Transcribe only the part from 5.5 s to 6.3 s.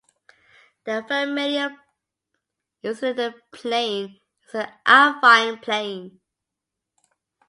plane.